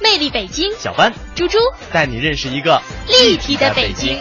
[0.00, 1.58] 魅力北京，小帆、猪猪
[1.92, 4.18] 带你认识一个立体的北京。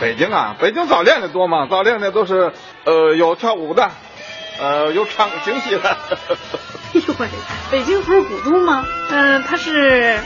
[0.00, 1.66] 北京啊，北京早恋的多嘛？
[1.70, 2.52] 早恋的都是
[2.84, 3.90] 呃有跳舞的，
[4.60, 5.96] 呃有唱京戏的。
[6.94, 7.28] 哎呦喂，
[7.70, 8.84] 北京不是古都吗？
[9.10, 10.18] 嗯、它是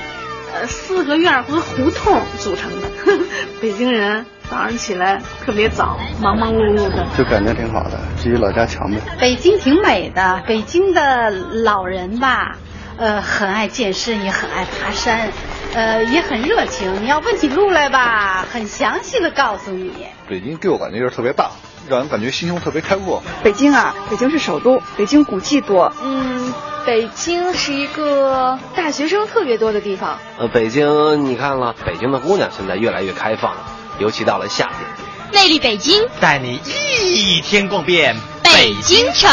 [0.55, 2.89] 呃四个院和胡同组成的。
[3.61, 7.07] 北京人早上起来特别早，忙忙碌碌的。
[7.17, 9.01] 就感觉挺好的，比老家强呗。
[9.21, 12.57] 北京挺美的，北京的老人吧，
[12.99, 15.31] 呃，很爱健身，也很爱爬山，
[15.73, 17.03] 呃，也很热情。
[17.03, 19.93] 你要问起路来吧，很详细的告诉你。
[20.29, 21.51] 北京给我感觉就是特别大，
[21.89, 23.23] 让人感觉心胸特别开阔。
[23.45, 25.93] 北京啊，北京是首都，北京古迹多。
[26.03, 26.53] 嗯，
[26.85, 30.19] 北京是一个大学生特别多的地方。
[30.41, 33.61] 呃，北京你看了，北京的姑娘现在越来越开放了，
[34.01, 34.77] 尤其到了夏天。
[35.33, 36.61] 魅力北京，带你
[37.05, 39.31] 一天逛遍北京城。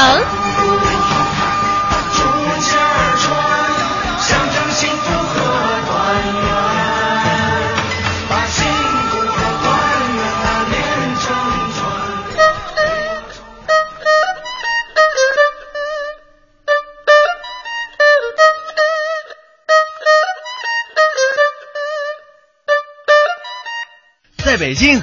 [24.55, 25.01] 在北京，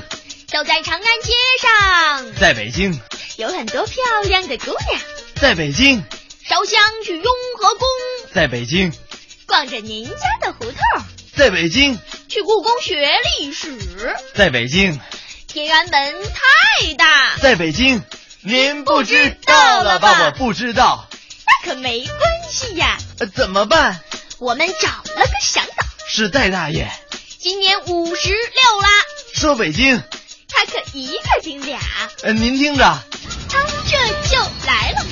[0.49, 2.99] 走在长安街上，在北京，
[3.37, 4.99] 有很多漂亮的姑娘。
[5.43, 6.03] 在北京，
[6.43, 7.25] 烧香去雍
[7.59, 7.87] 和宫，
[8.33, 8.91] 在北京，
[9.45, 10.75] 逛着您家的胡同，
[11.37, 11.99] 在北京，
[12.31, 13.07] 去故宫学
[13.39, 13.77] 历史。
[14.35, 14.99] 在北京，
[15.49, 18.03] 天安门太大，在北京，
[18.41, 20.25] 您不知道了吧？
[20.25, 21.07] 我不知道，
[21.47, 22.19] 那可没关
[22.51, 22.97] 系呀。
[23.19, 24.01] 呃怎么办？
[24.39, 26.91] 我们找了个向导，是戴大爷。
[27.39, 28.89] 今年五十六啦，
[29.43, 30.01] 说北京，
[30.49, 31.81] 他可一个顶俩，
[32.23, 32.85] 呃，您听着，
[33.49, 33.97] 他这
[34.29, 35.05] 就来了。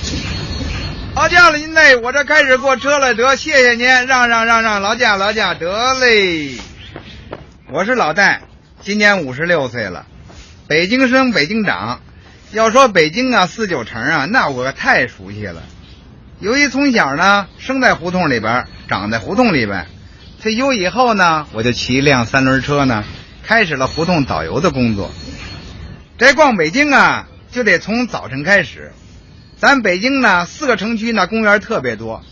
[1.17, 6.61] 劳驾了您嘞，我这开始过车了，得谢谢您，让让让让，劳驾劳驾，得嘞。
[7.73, 8.43] 我是老戴，
[8.85, 10.07] 今年五十六岁了，
[10.69, 12.01] 北京生北京长。
[12.53, 15.61] 要说北京啊，四九城啊，那我可太熟悉了。
[16.39, 19.89] 由于从小呢生在胡同里边，长在胡同里边，
[20.41, 23.05] 退休以后呢，我就骑一辆三轮车呢，
[23.43, 25.11] 开始了胡同导游的工作。
[26.19, 28.93] 这逛北京啊，就得从早晨开始。
[29.57, 32.23] 咱北京呢，四个城区呢，公园特别多。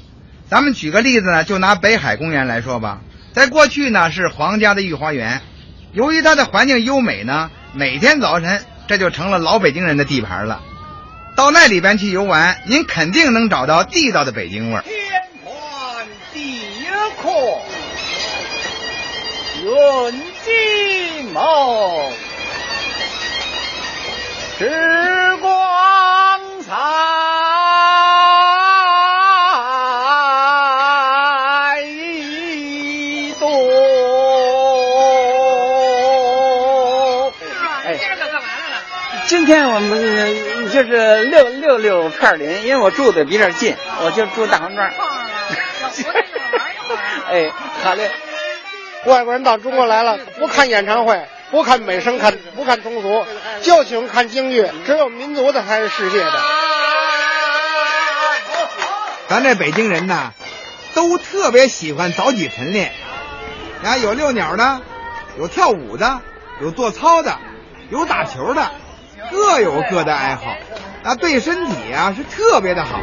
[0.49, 3.01] 咱们举个例子呢，就拿北海公园来说吧，
[3.33, 5.43] 在过去呢是皇家的御花园，
[5.93, 10.63] 由于它的环境优美呢，每天早晨这就成了老北京人的地盘了。
[11.37, 14.83] 到那里边去游玩，您肯定能找到地道的北京味儿。
[14.83, 14.95] 天
[15.45, 16.87] 团第一
[19.69, 20.15] 课，人
[20.45, 22.11] 计谋，
[24.59, 25.51] 时光
[26.63, 26.73] 彩
[33.39, 33.47] 多。
[37.85, 37.99] 哎，
[39.27, 44.89] 今天我们呃就是溜溜溜片儿林，因为我住的比这儿近，我就住大黄庄。
[47.29, 47.53] 哎，
[47.83, 48.11] 好嘞。
[49.07, 53.25] 外国人到中国来了，不看演唱会，不看美声，看不看通俗，
[53.63, 54.69] 就喜欢看京剧。
[54.85, 56.33] 只有民族的才是世界的。
[59.29, 60.33] 咱这北京人呐，
[60.95, 62.93] 都特别喜欢早起晨练，
[63.85, 64.81] 啊，有遛鸟的，
[65.39, 66.21] 有跳舞的，
[66.61, 67.39] 有做操的，
[67.91, 68.71] 有打球的，
[69.31, 70.57] 各有各的爱好，
[71.05, 73.01] 啊，对身体啊是特别的好。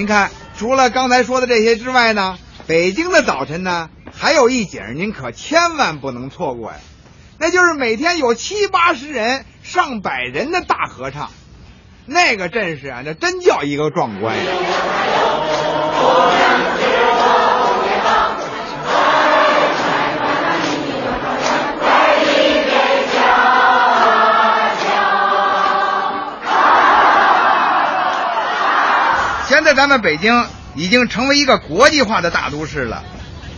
[0.00, 6.78] 您看，除了刚才说的这些之外呢，北京的早晨呢，还有一景您可千万不能错过呀，
[7.38, 11.30] 那就是每天有七八十人、上百人的大合唱，
[12.06, 14.42] 那个阵势啊，那真叫一个壮观呀！
[29.60, 33.02] 现在咱们北京已经成为一个国际化的大都市了，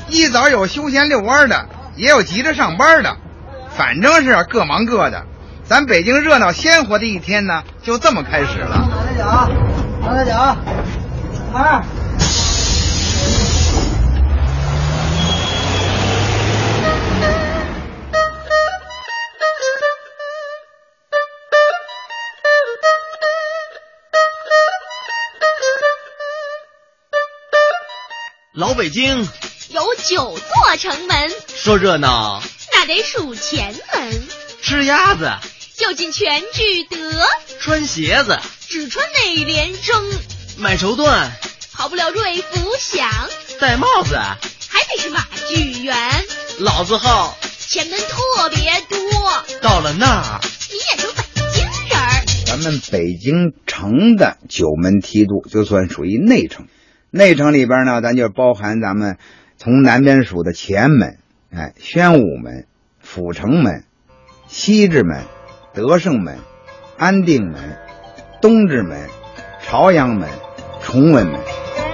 [0.08, 3.16] 一早有休闲遛弯的，也有急着上班的，
[3.76, 5.24] 反正是各忙各的。
[5.62, 8.88] 咱北京热闹鲜活的一天呢，就这么开始了。
[8.90, 9.48] 拿着脚，
[10.00, 10.56] 拿着脚，
[11.54, 11.80] 二。
[28.54, 29.26] 老北京
[29.70, 32.42] 有九座城门，说热闹，
[32.74, 34.22] 那得数前门。
[34.60, 35.30] 吃鸭子
[35.74, 36.98] 就进全聚德。
[37.60, 38.38] 穿鞋子，
[38.68, 40.06] 只穿内联升。
[40.58, 41.30] 买绸缎，
[41.72, 43.10] 跑不了瑞福祥。
[43.58, 45.96] 戴帽子，还得是马聚源。
[46.58, 49.42] 老字号，前门特别多。
[49.62, 50.40] 到了那儿，
[50.70, 51.22] 你也成北
[51.54, 52.24] 京人儿。
[52.44, 56.66] 咱们北京城的九门梯度就算属于内城，
[57.14, 59.18] 内城里边呢，咱就包含咱们
[59.58, 61.18] 从南边数的前门，
[61.54, 62.66] 哎，宣武门、
[63.02, 63.84] 阜成门、
[64.46, 65.20] 西直门、
[65.74, 66.38] 德胜门、
[66.96, 67.76] 安定门、
[68.40, 69.08] 东直门、
[69.60, 70.26] 朝阳门、
[70.80, 71.38] 崇文门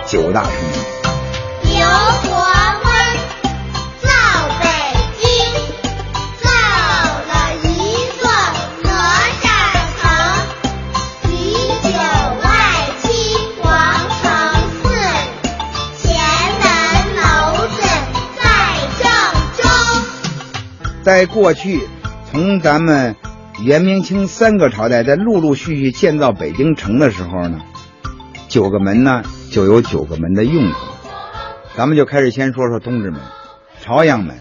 [0.06, 0.97] 九大城门。
[21.08, 21.88] 在过去，
[22.30, 23.16] 从咱们
[23.64, 27.60] 元、明、清三个朝代在陆陆续续建造北京城的时候呢，
[28.48, 30.76] 九个门呢就有九个门的用途。
[31.74, 33.22] 咱们就开始先说说东直门、
[33.80, 34.36] 朝阳门。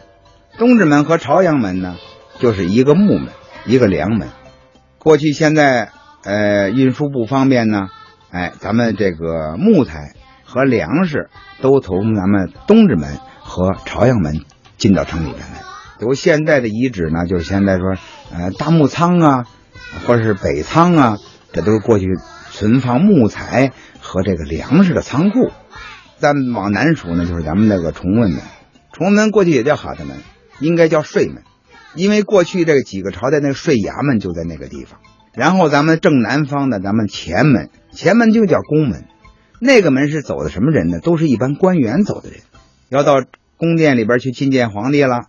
[0.58, 1.96] 东直门和朝阳门呢，
[2.38, 3.30] 就是一个木门，
[3.66, 4.28] 一个梁门。
[5.00, 5.92] 过去现在
[6.26, 7.88] 呃运输不方便呢，
[8.30, 11.30] 哎，咱们这个木材和粮食
[11.62, 14.42] 都从咱们东直门和朝阳门
[14.78, 15.62] 进到城里边来。
[16.00, 17.96] 比如现在的遗址呢，就是现在说
[18.32, 19.46] 呃大木仓啊，
[20.06, 21.18] 或者是北仓啊，
[21.52, 22.08] 这都是过去
[22.52, 25.52] 存放木材和这个粮食的仓库。
[26.18, 28.42] 再往南数呢，就是咱们那个崇文门。
[28.92, 30.18] 崇文门过去也叫哈德门，
[30.60, 31.44] 应该叫税门，
[31.94, 35.00] 因为过去这个几个朝代那个税衙门就在那个地方。
[35.36, 39.06] 然后咱们正南方的咱们前门，前门就叫宫门，
[39.60, 41.00] 那个门是走的什么人呢？
[41.00, 42.40] 都是一般官员走的人，
[42.90, 43.14] 要到
[43.58, 45.26] 宫殿里边去觐见皇帝了，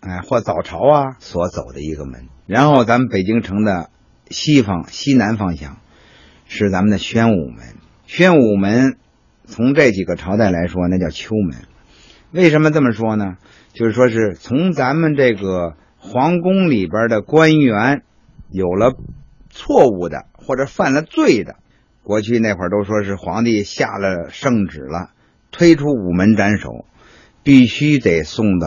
[0.00, 2.28] 哎，或早朝啊所走的一个门。
[2.46, 3.90] 然后咱们北京城的
[4.28, 5.78] 西方西南方向
[6.46, 7.76] 是咱们的宣武门，
[8.06, 8.96] 宣武门。
[9.44, 11.62] 从这几个朝代来说，那叫秋门。
[12.30, 13.36] 为什么这么说呢？
[13.72, 18.02] 就是说是从咱们这个皇宫里边的官员
[18.48, 18.94] 有了
[19.48, 21.56] 错误的或者犯了罪的，
[22.04, 25.10] 过去那会儿都说是皇帝下了圣旨了，
[25.50, 26.84] 推出午门斩首，
[27.42, 28.66] 必须得送到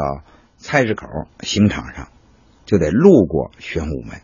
[0.64, 1.06] 菜市口
[1.42, 2.08] 刑场上，
[2.66, 4.22] 就得路过宣武门。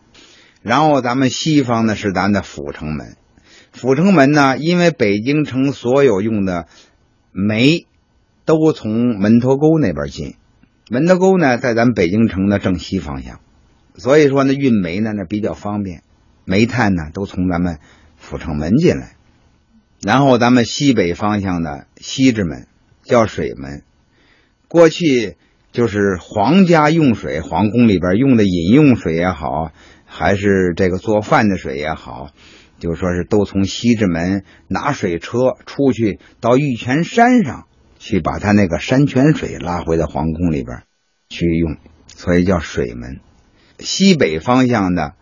[0.62, 3.18] 然后咱们西方呢是咱的阜成门。
[3.74, 6.68] 阜成门呢，因为北京城所有用的
[7.34, 7.86] 煤
[8.46, 10.36] 都从门头沟那边进，
[10.90, 13.42] 门头沟呢在咱们北京城的正西方向，
[13.96, 16.04] 所以说呢运煤呢那比较方便，
[16.46, 17.80] 煤炭呢都从咱们
[18.18, 19.18] 阜成门进来。
[20.02, 22.68] 然后咱们西北方向的西直门
[23.04, 23.84] 叫水门，
[24.70, 25.36] 过去
[25.72, 29.72] 就是皇家用水，皇宫里边用的饮用水也好，
[30.06, 32.30] 还是这个做饭的水也好。
[32.80, 37.68] 就说是都从西直门拿水车出去到玉泉山上
[37.98, 40.84] 去，把他那个山泉水拉回到皇宫里边
[41.28, 41.76] 去用，
[42.08, 43.20] 所以叫水门。
[43.80, 45.14] 西北方向的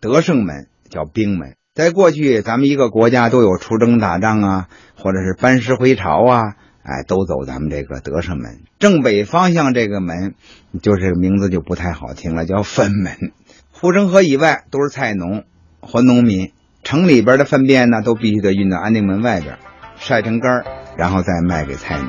[0.00, 1.54] 德胜门叫兵门。
[1.74, 8.60] 在过去，咱们一个国家都有出征打仗啊，或者是班师回朝啊，哎，都走咱们这个德胜门。
[8.78, 10.34] 正北方向这个门，
[10.82, 13.32] 就是名字就不太好听了，叫粪门。
[13.70, 15.44] 护城河以外都是菜农
[15.80, 16.52] 和农民。
[16.84, 19.58] 城里边的粪便呢，都必须得运到安定门外边，
[19.94, 20.64] 晒成干，
[20.96, 22.08] 然后再卖给菜农，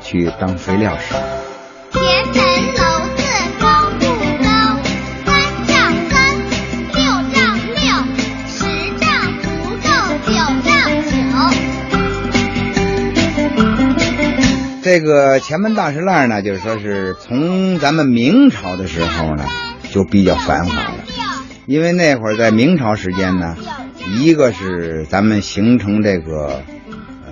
[0.00, 1.14] 去当肥料使。
[1.92, 2.02] 田
[2.34, 2.83] 门楼
[14.84, 19.46] 这个前门大石栏呢，就是说是从咱们明朝的时候呢，
[19.90, 20.96] 就比较繁华了，
[21.64, 23.56] 因为那会儿在明朝时间呢。
[24.20, 26.60] 一个是咱们形成这个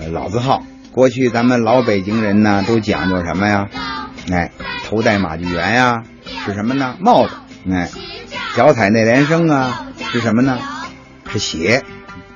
[0.00, 3.68] 呃老字号，过去咱们老北京人呢都讲究什么呀？
[4.32, 4.50] 哎，
[4.87, 6.04] 头戴马具圆呀，
[6.47, 6.97] 是什么呢？
[7.00, 7.35] 帽子。
[7.71, 7.90] 哎，
[8.56, 10.59] 脚踩内联升啊，是什么呢？
[11.30, 11.82] 是鞋。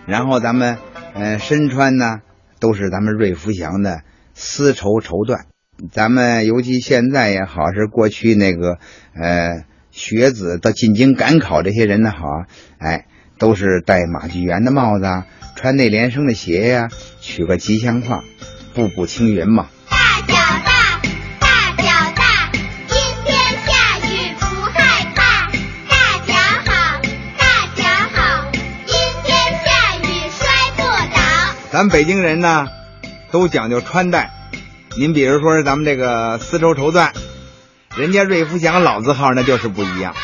[0.04, 0.76] 然后咱们
[1.14, 2.18] 呃身穿呢
[2.61, 4.02] 都是咱们瑞福祥的
[4.37, 5.47] 丝绸绸缎。
[5.90, 8.78] 咱们尤其现在也好，是过去那个
[9.14, 12.45] 呃学子到进京赶考这些人呢好，
[12.78, 13.07] 哎。
[13.38, 15.26] 都是戴马具圆的帽子啊，
[15.57, 16.88] 穿内联升的鞋呀，
[17.21, 18.25] 取个吉祥话，
[18.73, 19.66] 步步青云嘛。
[19.90, 21.02] 大脚大，
[21.38, 21.85] 大脚
[22.16, 25.50] 大，阴天下雨不害怕。
[25.87, 26.33] 大脚
[26.64, 27.02] 好，
[27.37, 27.45] 大
[27.76, 28.50] 脚好，
[28.87, 30.83] 阴天下雨摔不
[31.14, 31.21] 倒。
[31.71, 32.69] 咱北京人呢，
[33.30, 34.30] 都讲究穿戴。
[34.99, 37.11] 您比如说是咱们这个丝绸绸缎，
[37.97, 40.14] 人家瑞福祥老字号那就是不一样。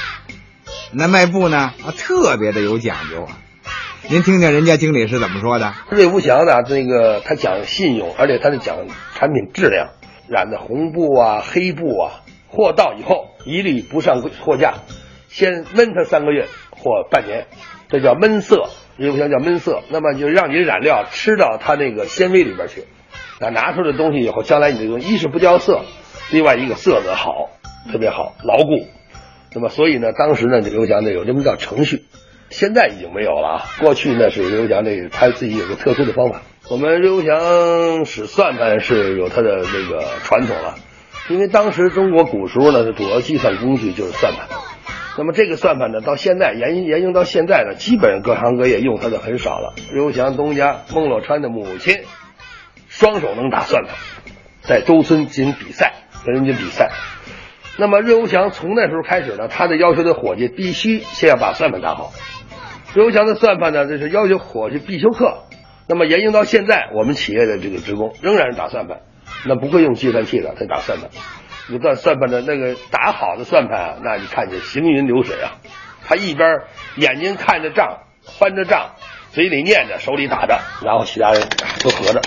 [0.92, 3.38] 那卖布呢啊特别的有讲究啊。
[4.09, 5.75] 您听听人家经理是怎么说的？
[5.90, 8.76] 瑞福祥呢，这个他讲信用，而且他是讲
[9.14, 9.90] 产品质量，
[10.28, 14.75] 染的红布啊、黑布啊，货到以后一律不上货架，
[15.28, 17.47] 先闷它三个月或半年，
[17.88, 18.71] 这叫闷色。
[18.96, 22.84] 瑞福祥叫闷色，那么就让你染料吃到它那个纤维里边去，
[23.40, 25.82] 那拿出来的东西以后，将来你这东西一是不掉色，
[26.30, 27.50] 另外一个色泽好，
[27.90, 28.87] 特别好，牢固。
[29.54, 32.04] 那么所以呢，当时呢，瑞福祥呢有这么叫程序。
[32.50, 33.64] 现在已经没有了啊！
[33.80, 36.42] 过去呢是刘福祥这他自己有个特殊的方法。
[36.68, 40.75] 我们刘福祥使算盘是有他的那个传统了，
[41.30, 44.49] 因为当时中国古时候呢，主要计算工具就是算盘。
[45.19, 49.75] 那么这个算盘呢，到现在沿沿用到现在呢，基本各行各业用它的很少了。
[49.92, 51.99] 瑞福祥东家孟洛川的母亲，
[52.88, 53.95] 双手能打算盘，
[54.62, 55.92] 在周村进行比赛，
[56.25, 56.90] 跟人家比赛。
[57.76, 62.12] 那么瑞福祥从那时候开始呢，他的要求的伙计必须先要把算盘打好。
[62.95, 65.45] 瑞福祥的算盘呢，这是要求伙计必修课。
[65.88, 69.00] 那么沿用到现在，我们企业的这个职工仍然是打算盘，
[69.47, 71.11] 那不会用计算器的，他打算盘。
[71.69, 75.59] 有段算盘的那个打好的算盘啊，那你看见行云流水啊，
[76.04, 76.61] 他一边
[76.97, 78.00] 眼睛看着账，
[78.38, 78.90] 翻着账，
[79.31, 81.42] 嘴里念着，手里打着，然后其他人
[81.83, 82.21] 都合着。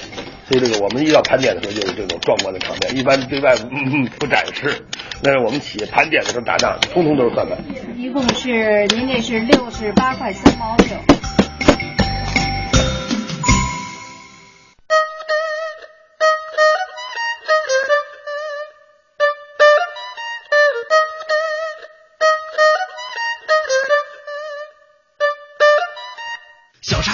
[0.48, 2.96] 所以这个我们一到盘点的时候，就是这种壮观的场面。
[2.96, 4.86] 一般对外嗯不展示，
[5.24, 7.58] 但是我们企业盘点的时候打仗，通通都是算盘。
[7.98, 11.45] 一共是您这是六十八块三毛六。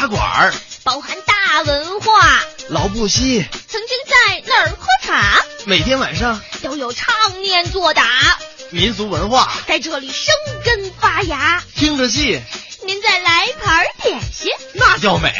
[0.01, 0.53] 茶馆儿，
[0.83, 2.43] 包含大文化。
[2.69, 3.45] 老布希。
[3.67, 6.41] 曾经在那儿喝茶，每天晚上。
[6.63, 8.03] 都有唱念做打，
[8.71, 9.53] 民俗文化。
[9.67, 10.33] 在这里生
[10.65, 11.63] 根发芽。
[11.75, 12.41] 听着戏，
[12.83, 15.31] 您再来盘点心，那叫美。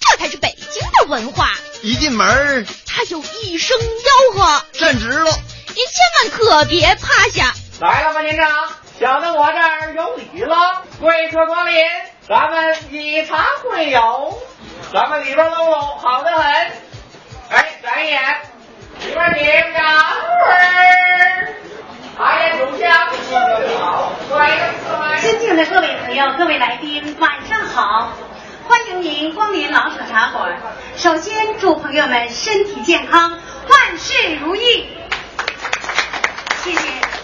[0.00, 1.52] 这才是北京的文化。
[1.82, 5.30] 一进门，他就一声吆喝，站直了，
[5.74, 7.54] 您千万可别趴下。
[7.80, 8.48] 来了吧，年长，
[8.98, 11.84] 小的我这儿有礼了，贵客光临，
[12.26, 14.38] 咱们以茶会友。
[14.90, 16.54] 咱们里边喽喽好的很，
[17.50, 18.22] 哎，转眼
[19.00, 19.76] 里边请
[22.16, 22.90] 茶叶酒香，
[23.78, 24.12] 好，
[25.20, 28.12] 尊敬的各位朋友、各位来宾，晚上好！
[28.66, 30.56] 欢迎您光临老舍茶馆。
[30.96, 33.38] 首先祝朋友们身体健康，
[33.68, 34.88] 万事如意。
[36.64, 37.15] 谢谢。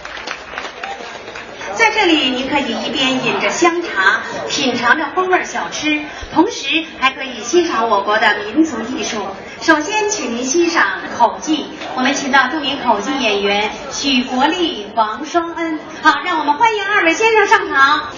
[1.75, 6.01] 在这里，您可以一边饮着香茶，品尝着风味小吃，
[6.33, 9.27] 同时还可以欣赏我国的民族艺术。
[9.61, 15.79] 首先，请您欣赏口技，我们请到著名口技演员许国立、王双恩。
[16.03, 18.09] 好，让我们欢迎二位先生上场。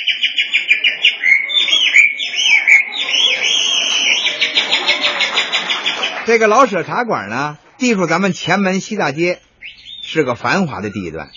[6.28, 9.40] 这个老舍茶馆呢，地处咱们前门西大街，
[10.04, 11.30] 是个繁华的地段。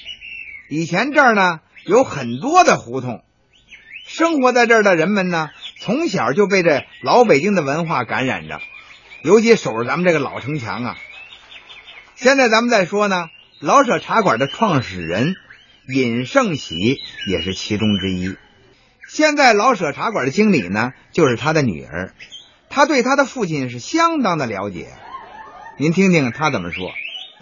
[0.68, 3.22] 以前这儿呢有很多的胡同，
[4.04, 8.60] 生活在这儿的人们呢，从小就被这老北京的文化感染着，
[9.22, 10.96] 尤其守着咱们这个老城墙啊。
[12.16, 13.26] 现在咱们再说呢，
[13.60, 15.36] 老舍茶馆的创始人
[15.86, 16.96] 尹盛喜
[17.28, 18.34] 也是其中之一。
[19.08, 22.12] 现在老舍茶馆的经理呢，就是他的女儿。
[22.70, 24.86] 他对他的父亲是相当的了解，
[25.76, 26.92] 您听听他怎么说。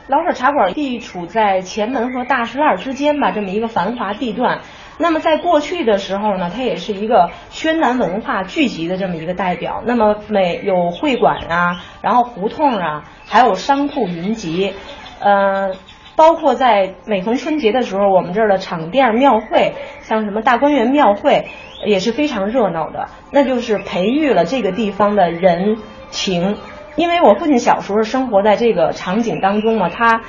[0.06, 4.62] 老舍茶馆地处在前门和大石栏之间吧，这么一个繁华地段。
[4.96, 9.82] 那么在过去的时候呢，它也是一个宣南文化聚集的这么一个代表。
[9.86, 14.72] 那么每有会馆啊，然后胡同啊，还有商铺云集，
[15.20, 15.74] 呃，
[16.18, 19.72] 包括在每逢春节的时候，我们这儿的场店庙会，
[20.02, 21.46] 像什么大观园庙会。
[21.86, 25.76] 也是非常热闹的，那就是培育了这个地方的人
[26.10, 26.56] 情。
[26.96, 30.22] 因为我父亲小时候生活在这个场景当中嘛，他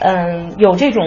[0.00, 1.04] 嗯有这种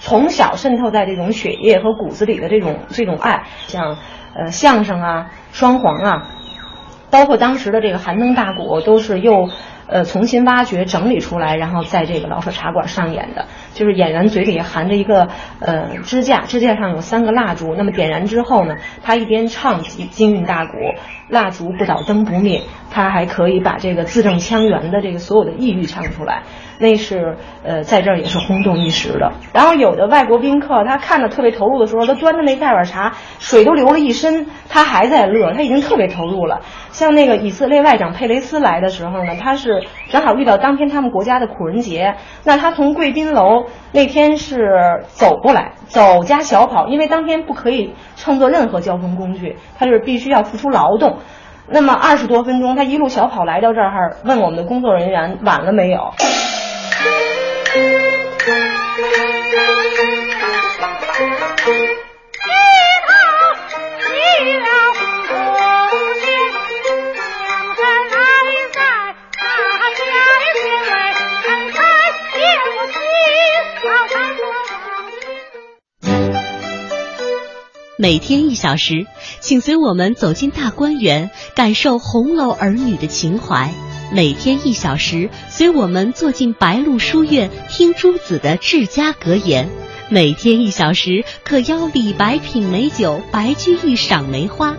[0.00, 3.98] 从小渗透在这种血液和骨子里的这种这种爱，像
[4.34, 6.28] 呃相声啊、双簧啊，
[7.08, 9.48] 包括当时的这个寒灯大鼓，都是又
[9.90, 13.46] 呃重新挖掘整理出来，然后在这个老舍茶馆上演的。
[13.74, 15.28] 就是演员嘴里含着一个
[15.60, 17.74] 呃支架，支架上有三个蜡烛。
[17.74, 20.72] 那么点燃之后呢，他一边唱京京韵大鼓，
[21.28, 26.42] 蜡烛不倒灯不灭，他还可以把这个字正腔圆的这个所有的抑郁唱出来，
[26.80, 29.30] 那是呃在这儿也是轰动一时的。
[29.52, 36.62] 然后有的外国宾客他看着特别投入的时候，他端着那大碗茶，水都流了一身，他还在乐，他已经特别投入了。
[36.90, 51.18] 像那个以色列外长佩雷斯来的时候呢，他是正好遇到当天他们国家的苦人节，那他从贵宾楼那天是走过来，走加小跑，因为当天不可以乘坐任何交通工具，他就是必须要付出劳动。
[51.68, 56.10] 那么二十多分钟，他一路小跑来到这儿，问我们的工作人员晚了没有。
[77.96, 79.06] 每天一小时，
[79.40, 83.72] 请随我们走进大观园，感受红楼儿女的情怀。
[84.12, 89.68] 每天一小时，随我们坐进白鹿书院，听朱子的治家格言。
[90.08, 94.76] 每天一小时，可邀李白品美酒，白居易赏梅花。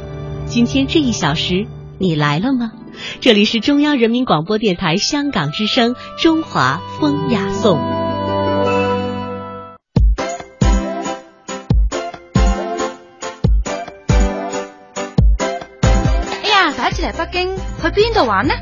[0.48, 1.66] 今天这一小时，
[1.98, 2.74] 你来了吗？
[3.22, 7.78] 这里是中央人民广播电台香港之声《中华风雅颂》。
[17.02, 18.54] 嚟北京去边度玩呢？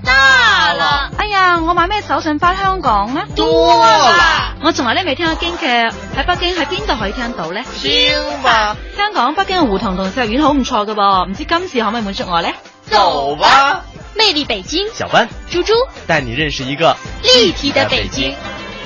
[1.57, 3.21] 我買咩手信翻香港呢？
[3.35, 4.53] 多啦！
[4.61, 7.61] 我從來都未聽過京劇，喺北京喺邊度可以聽到呢？
[7.63, 8.75] 超嘛！
[8.95, 12.49] 香港北京嘅胡同同四合院好唔錯噶噃，唔知今次可唔可以滿足我呢？
[12.85, 13.81] 走吧！
[14.15, 15.73] 魅力北京，小班、豬豬
[16.07, 18.35] 帶你認識一個立體的北京。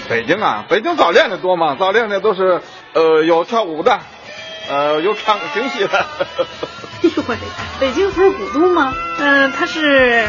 [0.10, 1.76] 北京啊，北京早練的多嘛？
[1.80, 2.62] 早練的都是，
[2.94, 4.00] 呃，有跳舞的，
[4.70, 5.98] 呃，有唱京戲的。
[7.04, 7.40] 哎呦我的，
[7.80, 8.94] 北京不是古都吗？
[9.20, 10.28] 嗯、呃，它是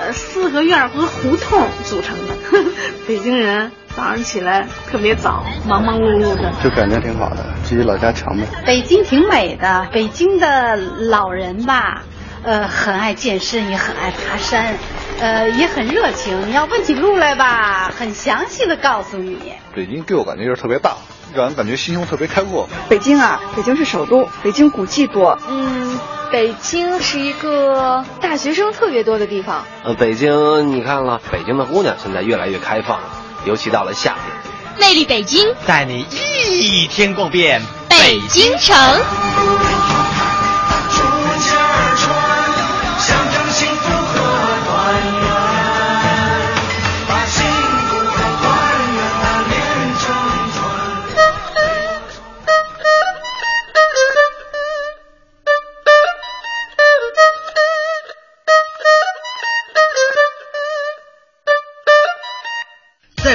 [0.00, 2.34] 呃四合院和胡同组成的。
[3.06, 8.46] 北京人早上起来特别早，忙忙碌碌的，就感觉挺好的，比老家强呗。
[8.66, 12.02] 北京挺美的，北京的老人吧，
[12.42, 14.74] 呃，很爱健身，也很爱爬山，
[15.20, 16.48] 呃，也很热情。
[16.48, 19.52] 你要问起路来吧，很详细的告诉你。
[19.74, 20.96] 北京给我感觉就是特别大。
[21.34, 22.68] 让人感觉心胸特别开阔。
[22.88, 25.36] 北京啊，北京是首都，北京古迹多。
[25.48, 25.98] 嗯，
[26.30, 29.64] 北京是一个大学生特别多的地方。
[29.84, 33.08] 呃，北京你看了，北京的姑娘现在越来越开放了，
[33.46, 34.78] 尤其到了夏天。
[34.78, 36.06] 魅力北京，带你
[36.50, 38.76] 一天逛遍北京城。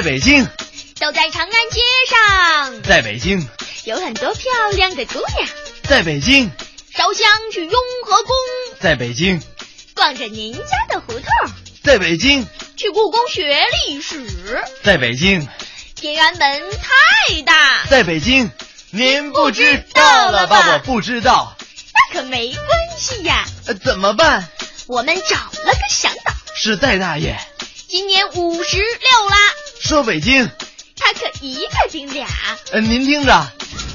[0.00, 0.46] 在北京，
[0.94, 3.46] 走在长安街上，在北京。
[3.84, 5.46] 有很多漂亮的姑娘，
[5.82, 6.50] 在北京。
[6.96, 7.72] 烧香去雍
[8.06, 8.34] 和宫，
[8.80, 9.42] 在北京。
[9.94, 11.22] 逛着您家的胡同，
[11.84, 12.48] 在北京。
[12.78, 15.46] 去故宫学历史，在北京。
[15.96, 18.50] 天安门太大，在北京。
[18.92, 20.72] 您不知道了吧？
[20.72, 21.54] 我不知道，
[21.92, 22.64] 那可没关
[22.98, 23.44] 系呀。
[23.66, 24.48] 呃，怎么办？
[24.86, 27.38] 我们找了个向导，是戴大爷，
[27.86, 29.36] 今年五十六啦。
[29.80, 30.46] 说北京，
[30.94, 32.26] 他可一个顶俩。
[32.70, 33.32] 呃，您听着，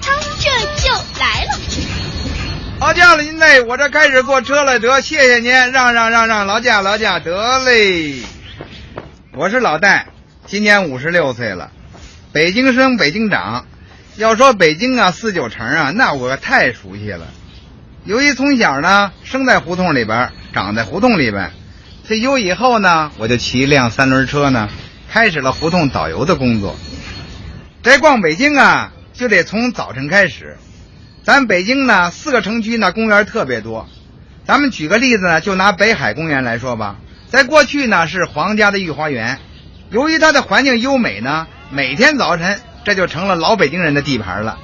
[0.01, 0.49] 他这
[0.81, 1.59] 就来了。
[2.79, 8.15] 劳驾了您嘞，我这开始坐车了，得谢谢您，让让让让，劳驾劳驾，得嘞。
[9.33, 10.07] 我是老戴，
[10.47, 11.71] 今年五十六岁了，
[12.33, 13.67] 北京生北京长。
[14.15, 17.27] 要说北京啊，四九城啊，那我太熟悉了。
[18.05, 21.51] 由于从小呢生在胡同里边，长在胡同里边，
[22.07, 24.67] 退休以后呢，我就骑一辆三轮车呢。
[25.15, 26.75] 开始了胡同导游的工作。
[27.81, 30.57] 这逛北京啊，就得从早晨开始。
[31.23, 33.87] 咱北京呢，四个城区呢，公园特别多。
[34.45, 36.97] 咱们举个例子呢，就拿北海公园来说吧，
[37.29, 39.39] 在过去呢是皇家的御花园。
[39.89, 44.59] 由于它的环境优美呢，每天早晨这就成了老北京人的地盘了。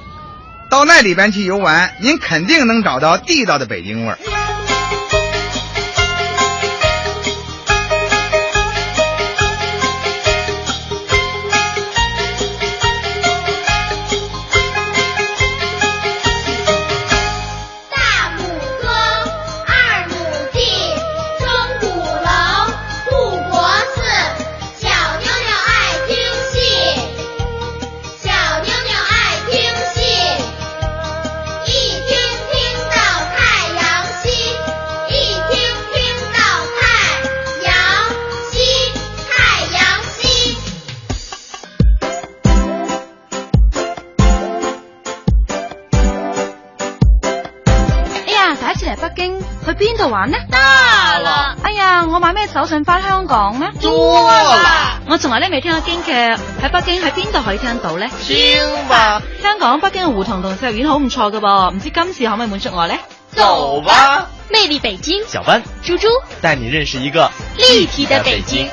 [0.68, 4.18] 到那里边去游玩，您肯定能找到地道的北京味儿。
[53.32, 53.72] 港呢？
[53.80, 55.00] 多啦！
[55.08, 58.06] 我從來都未聽過京劇，喺北京喺邊度可以聽到呢？
[58.20, 59.22] 聽吧！
[59.40, 62.94] 香港北京嘅胡同同石院好唔錯噶噃，唔知今次可唔可以滿足我呢？
[63.30, 64.26] 走吧！
[64.50, 66.08] 魅力北京，小班、豬豬
[66.42, 68.68] 帶你認識一個立體的北京。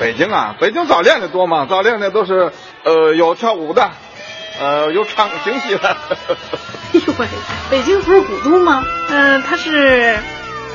[0.00, 1.66] 北京啊，北京早練的多嘛？
[1.70, 3.88] 早練的都是，呃，有跳舞的，
[4.60, 5.88] 呃，有唱京戲的。
[5.88, 7.26] 哎呦喂，
[7.70, 8.84] 北京不是古都嗎？
[9.10, 10.18] 嗯、呃，它是，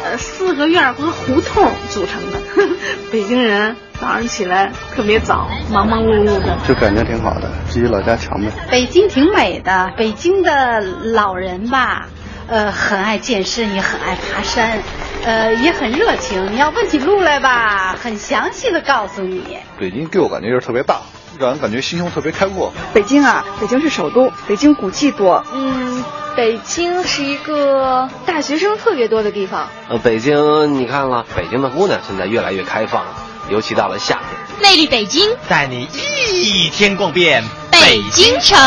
[0.10, 2.40] 呃，四合院和胡同组成的。
[3.12, 8.50] 北京人早上起来特别早，忙忙碌碌的，就感觉挺好的，比老家强呗。
[8.72, 12.08] 北京挺美的，北京的老人吧，
[12.48, 14.80] 呃，很爱健身，也很爱爬山，
[15.26, 16.54] 呃，也很热情。
[16.54, 19.58] 你要问起路来吧，很详细的告诉你。
[19.78, 21.02] 北京给我感觉就是特别大，
[21.40, 22.74] 讓人感觉心胸特别开阔。
[22.94, 25.44] 北京啊，北京是首都，北京古迹多。
[25.54, 26.04] 嗯，
[26.36, 29.68] 北京是一个大学生特别多的地方。
[29.90, 33.12] 呃，北京你看了，北京的姑娘现在越来越开放了，
[33.50, 34.62] 尤其到了夏天。
[34.62, 35.88] 魅力北京，带你
[36.34, 38.58] 一天逛遍北京城。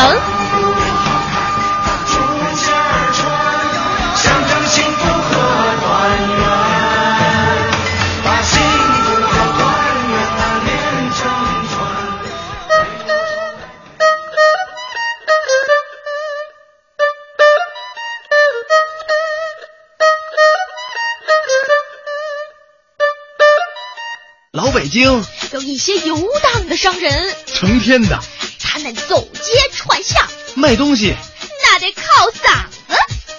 [24.91, 25.25] 京。
[25.53, 28.19] 有一些游荡的商人，成天的，
[28.59, 30.27] 他们走街串巷。
[30.55, 31.15] 卖东西，
[31.63, 32.97] 那得靠嗓子，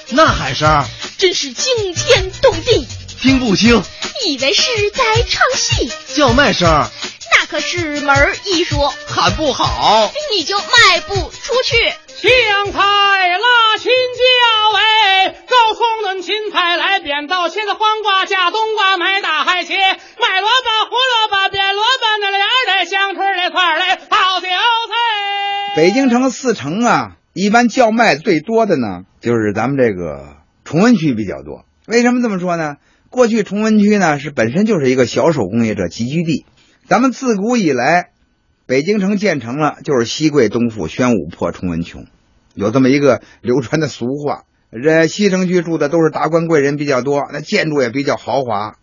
[0.09, 0.85] 那喊声
[1.19, 2.87] 真是惊天动地，
[3.21, 3.83] 听不清，
[4.27, 6.69] 以为是在唱戏，叫卖声。
[7.35, 10.13] 那可是门艺术，喊不好。
[10.33, 11.95] 你就卖不出去。
[12.21, 12.31] 青
[12.73, 21.22] 菜辣青椒哎，高葱嫩芹菜来扁豆，茄子黄瓜加冬瓜，买大海茄，卖萝卜胡蘿
[25.83, 31.65] 北京城四城啊，一般叫卖最多的呢，就是咱们这个崇文区比较多。
[31.89, 32.77] 为什么这么说呢？
[33.11, 36.47] 过去崇文区呢是本身就是一个小手工业者集聚地，
[36.87, 38.11] 咱们自古以来，
[38.65, 42.07] 北京城建成了就是西贵东富，宣武破崇文穷。
[42.55, 44.45] 有这么一个流传的俗话。
[44.71, 48.77] 这西城区住的都是达官贵人比较多，那建筑也比较豪华。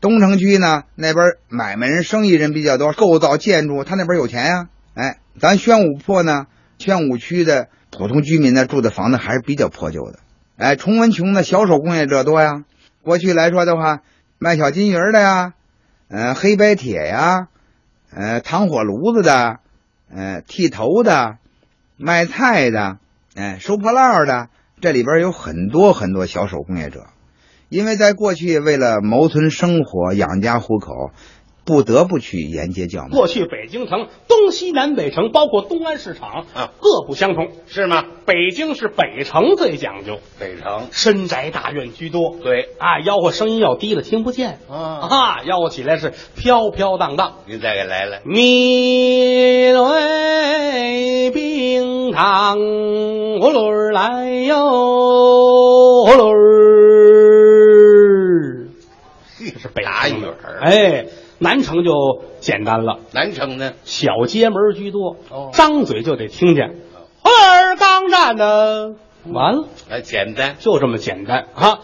[0.00, 6.46] 东城区呢，那边买卖人、生意人比较多，构造建筑他那边有钱呀、哎，咱宣武破呢，
[6.78, 10.20] 宣武区的普通居民呢住的房子还是比较破旧的。
[10.56, 12.64] 哎，崇文窮的小手工业者多呀。
[13.02, 14.02] 过去来说的话，
[14.38, 15.54] 卖小金鱼的呀，
[16.08, 17.48] 呃，黑白铁呀，
[18.10, 19.58] 呃，糖火炉子的，
[20.14, 21.38] 呃，剃头的，
[21.96, 22.98] 卖菜的。
[23.34, 24.48] 哎，收破烂的，
[24.80, 27.08] 这里边有很多很多小手工业者，
[27.68, 31.10] 因为在过去为了谋存生活、养家糊口，
[31.64, 33.08] 不得不去沿街叫卖。
[33.10, 38.04] 过去北京城东西南北城，包括东安市场啊，各不相同，是吗？
[38.26, 44.76] 北京是北城最讲究，北城深宅大院居多，对啊，吆喝声音要低了听不见啊，
[45.08, 47.34] 啊，吆喝起来是飘飘荡荡。
[47.46, 54.56] 您再给来了，米對冰糖葫芦来哟，
[56.06, 56.34] 葫蘆，
[59.52, 61.06] 這是北京语儿哎，
[61.44, 61.92] 南城就
[62.40, 63.00] 简单了。
[63.12, 66.74] 南城呢，小街门居多，哦张嘴就得聽見。
[67.22, 68.94] 葫蘆剛站呢，
[69.30, 71.80] 完了，哎，简单，就这么简单啊。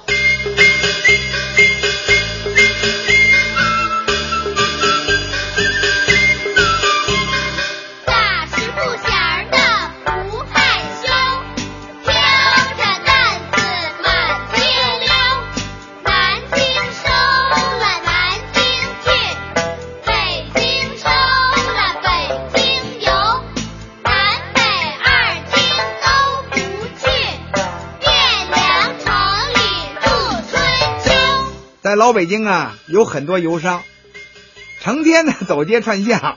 [31.91, 33.81] 在老北京啊，有很多游商，
[34.79, 36.37] 成天的走街串巷。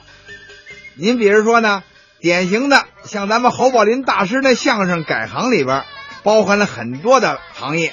[0.98, 1.84] 您比如说呢，
[2.18, 5.84] 典型的像咱们侯宝林大师那相声改行里边，
[6.24, 7.92] 包含了很多的行业。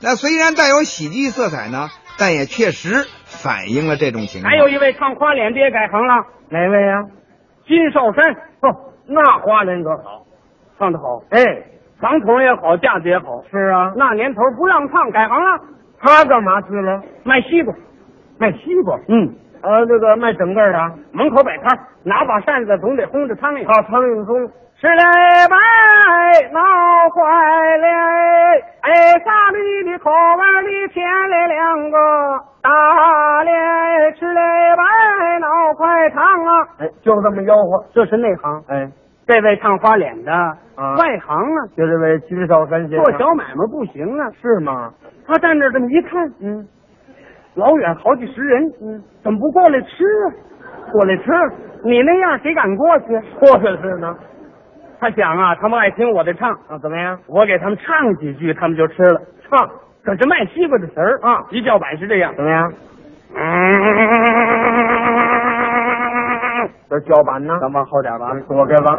[0.00, 4.48] 那虽然带有喜剧色彩呢，但也确实反映了这种情况。
[4.48, 6.14] 还有一位唱花脸的也改行了，
[6.48, 7.02] 哪位啊、
[7.66, 8.22] 金少山。
[8.62, 10.26] 哦，那花脸可好，
[10.78, 11.24] 唱得好。
[11.30, 11.42] 哎，
[12.00, 13.42] 嗓筒也好，架子也好。
[13.50, 15.74] 是啊，那年头不让唱，改行了。
[16.04, 17.02] 他干嘛去了？
[17.24, 17.74] 卖西瓜，
[18.38, 18.94] 卖西瓜。
[19.08, 20.78] 嗯，呃，那个卖整个的，
[21.12, 23.66] 门口摆摊，拿把扇子总得轰着苍蝇。
[23.66, 24.50] 好，苍蝇轰。
[24.76, 25.04] 十来
[25.48, 25.56] 麦
[26.52, 26.60] 闹
[27.08, 27.86] 坏了，
[28.82, 28.92] 哎，
[29.24, 31.96] 沙里的口碗里添了两个
[32.60, 34.40] 大脸，吃了
[34.76, 36.68] 白脑块汤啊！
[36.80, 38.62] 哎，就这么吆喝，这是内行。
[38.68, 38.90] 哎，
[39.26, 44.30] 这位唱花脸的，啊外行啊，就这位金少山先做，小买卖不行啊。
[44.40, 44.92] 是吗？
[45.26, 46.66] 他站这儿这么一看，嗯，
[47.54, 50.32] 老远好几十人，嗯，怎么不过来吃啊？
[50.92, 51.24] 过来吃，
[51.84, 53.18] 你那样谁敢过去？
[53.40, 54.14] 或者是呢？
[55.00, 57.18] 他想啊，他们爱听我的唱，啊，怎么样？
[57.26, 59.20] 我给他们唱几句，他们就吃了。
[59.48, 59.68] 唱
[60.04, 62.34] 可是卖西瓜的词儿啊一叫板是这样。
[62.36, 62.70] 怎么样？
[66.94, 67.58] 这叫板呢？
[67.60, 68.96] 咱往后点吧，多给吧。